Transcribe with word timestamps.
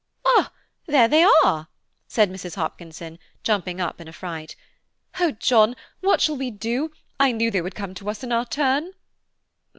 "Ah, 0.25 0.51
there 0.87 1.07
they 1.07 1.23
are," 1.43 1.67
said 2.07 2.31
Mrs. 2.31 2.55
Hopkinson, 2.55 3.19
jumping 3.43 3.79
up 3.79 4.01
in 4.01 4.07
a 4.07 4.11
fright. 4.11 4.55
"Oh, 5.19 5.29
John, 5.29 5.75
what 5.99 6.21
shall 6.21 6.37
we 6.37 6.49
do? 6.49 6.91
I 7.19 7.31
knew 7.31 7.51
they 7.51 7.61
would 7.61 7.75
come 7.75 7.93
to 7.93 8.09
us 8.09 8.23
in 8.23 8.31
our 8.31 8.45
turn." 8.47 8.93